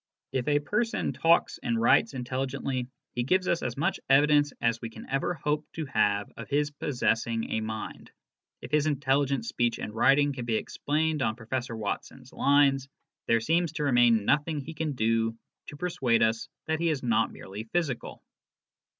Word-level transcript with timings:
If 0.31 0.47
a 0.47 0.57
person 0.57 1.13
talks 1.13 1.59
and 1.61 1.79
writes 1.79 2.15
intelligently, 2.15 2.87
he 3.13 3.21
gives 3.23 3.47
us 3.47 3.61
as 3.61 3.77
much 3.77 3.99
evidence 4.09 4.51
as 4.59 4.81
we 4.81 4.89
can 4.89 5.07
ever 5.07 5.35
hope 5.35 5.63
to 5.73 5.85
have 5.85 6.31
of 6.37 6.49
his 6.49 6.71
possessing 6.71 7.51
a 7.51 7.61
mind. 7.61 8.09
If 8.61 8.71
his 8.71 8.87
intelligent 8.87 9.45
speech 9.45 9.77
and 9.77 9.93
writing 9.93 10.33
can 10.33 10.45
be 10.45 10.55
explained 10.55 11.21
on 11.21 11.35
Professor 11.35 11.75
Watson's 11.77 12.33
lines, 12.33 12.89
there 13.27 13.41
seems 13.41 13.73
to 13.73 13.83
remain 13.83 14.25
nothing 14.25 14.59
he 14.61 14.73
can 14.73 14.93
do 14.93 15.37
to 15.67 15.77
persuade 15.77 16.23
us 16.23 16.49
that 16.65 16.79
he 16.79 16.89
is 16.89 17.03
not 17.03 17.31
merely 17.31 17.65
physical. 17.65 18.23